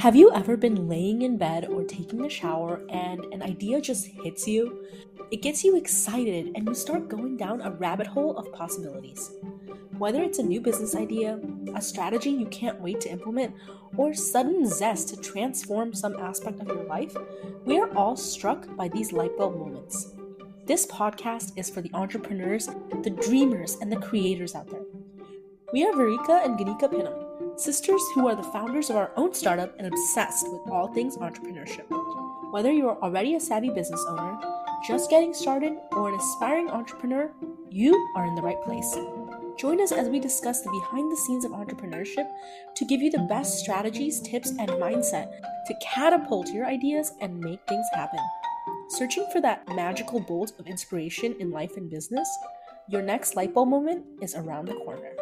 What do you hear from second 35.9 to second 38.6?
or an aspiring entrepreneur, you are in the right